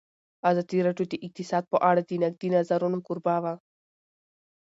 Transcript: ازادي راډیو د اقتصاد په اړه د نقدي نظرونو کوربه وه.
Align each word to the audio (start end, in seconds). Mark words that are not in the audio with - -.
ازادي 0.49 0.79
راډیو 0.87 1.05
د 1.09 1.13
اقتصاد 1.25 1.63
په 1.73 1.77
اړه 1.89 2.01
د 2.03 2.11
نقدي 2.23 2.49
نظرونو 2.55 2.97
کوربه 3.07 3.35
وه. 3.43 3.53